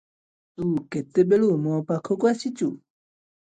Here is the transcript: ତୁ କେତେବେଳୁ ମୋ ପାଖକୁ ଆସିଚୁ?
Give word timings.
ତୁ 0.59 0.69
କେତେବେଳୁ 0.95 1.51
ମୋ 1.67 1.77
ପାଖକୁ 1.93 2.33
ଆସିଚୁ? 2.35 2.75